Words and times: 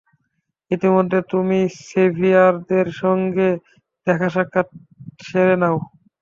ইতোমধ্যে 0.71 1.19
তুমি 1.31 1.59
সেভিয়ারদের 1.83 2.87
সঙ্গে 3.01 3.49
দেখাসাক্ষাৎ 4.07 4.67
সেরে 5.25 5.55
নাও। 5.61 5.77